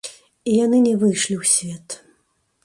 І 0.51 0.55
яны 0.65 0.79
не 0.87 0.93
выйшлі 1.03 1.35
ў 1.41 1.51
свет. 1.53 1.87